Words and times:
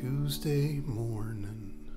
Tuesday 0.00 0.80
morning 0.84 1.88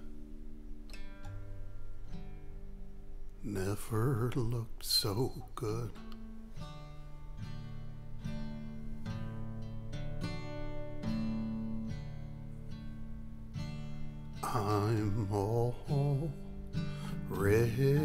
never 3.44 4.32
looked 4.36 4.86
so 4.86 5.34
good. 5.54 5.92
I'm 14.44 15.28
all 15.30 16.32
ready 17.28 17.98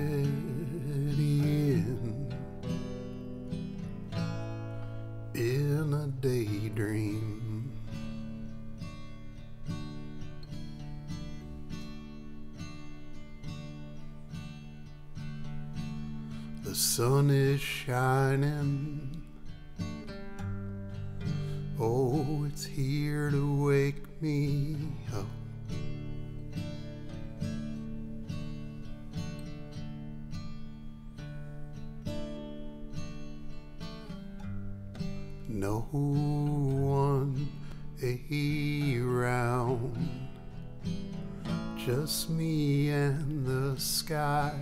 in, 1.72 2.34
in 5.34 5.94
a 5.94 6.08
daydream. 6.20 7.33
The 16.64 16.74
sun 16.74 17.28
is 17.28 17.60
shining. 17.60 19.22
Oh, 21.78 22.46
it's 22.48 22.64
here 22.64 23.30
to 23.30 23.64
wake 23.64 24.22
me 24.22 24.76
up. 25.14 25.26
No 35.46 35.86
one 35.90 37.48
around, 38.98 40.28
just 41.76 42.30
me 42.30 42.88
and 42.90 43.46
the 43.46 43.78
sky. 43.78 44.52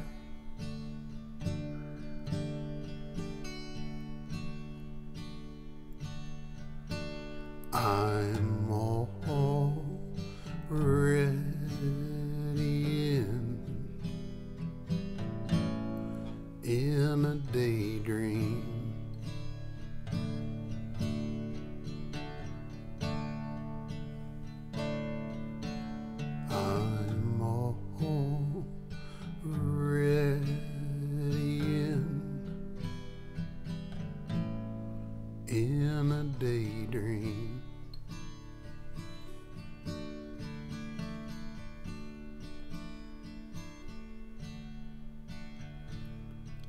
I'm 7.85 8.71
all 8.71 9.09
ready 10.69 11.35
in, 13.17 13.59
in 16.63 17.25
a 17.25 17.35
daydream. 17.53 18.95
I'm 26.51 27.43
all 27.43 27.77
ready 29.43 30.53
in, 31.59 32.07
in 35.49 36.13
a 36.13 36.23
daydream. 36.39 37.72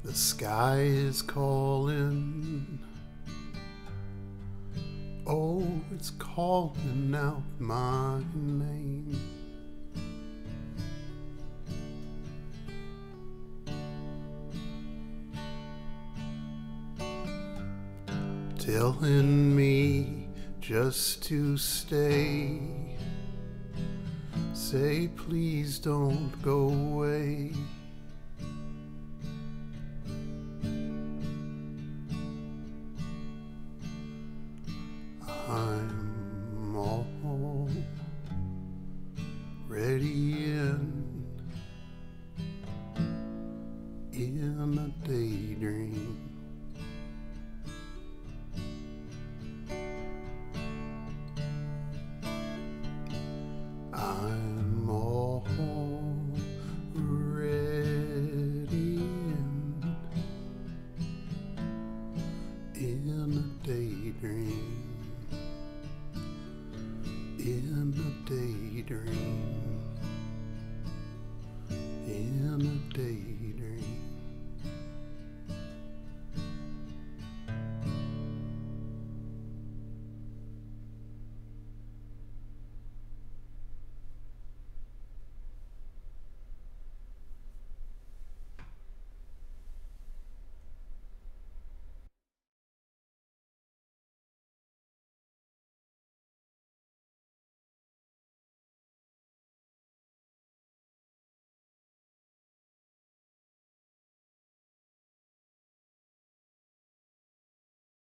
The 0.04 0.14
sky 0.14 0.80
is 0.82 1.22
calling. 1.22 2.78
Oh, 5.26 5.66
it's 5.96 6.09
calling 6.20 7.16
out 7.16 7.42
my 7.58 8.22
name. 8.36 9.18
Telling 18.59 19.56
me 19.56 20.28
just 20.59 21.24
to 21.24 21.56
stay. 21.56 22.59
Say, 24.53 25.08
please 25.16 25.80
don't 25.80 26.30
go 26.41 26.68
away. 26.68 27.53
Ready 39.73 40.53
in, 40.53 41.25
in 44.11 44.78
a 44.78 45.07
daydream. 45.07 46.33
in 67.46 67.94
a 67.98 68.30
daydream. 68.30 69.72